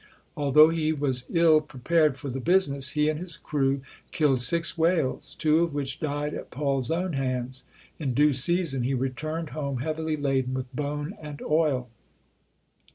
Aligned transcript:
Although 0.35 0.69
he 0.69 0.91
was 0.93 1.25
ill 1.29 1.61
pre 1.61 1.79
pared 1.79 2.17
for 2.17 2.27
the 2.31 2.39
business, 2.39 2.89
he 2.97 3.07
and 3.07 3.19
his 3.19 3.37
crew 3.37 3.81
killed 4.11 4.41
six 4.41 4.75
whales; 4.75 5.35
two 5.35 5.59
of 5.63 5.75
which 5.75 5.99
died 5.99 6.33
at 6.33 6.49
Paul's 6.49 6.89
own 6.89 7.13
hands. 7.13 7.65
In 7.99 8.15
due 8.15 8.33
season 8.33 8.81
he 8.81 8.95
returned 8.95 9.51
home 9.51 9.77
heavily 9.81 10.17
laden 10.17 10.55
with 10.55 10.75
bone 10.75 11.13
and 11.21 11.39
oil. 11.43 11.87